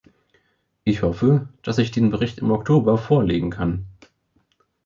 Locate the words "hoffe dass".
1.03-1.77